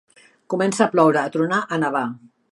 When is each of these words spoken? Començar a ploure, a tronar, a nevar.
Començar 0.53 0.87
a 0.87 0.93
ploure, 0.95 1.21
a 1.29 1.33
tronar, 1.35 1.59
a 1.77 1.79
nevar. 1.85 2.03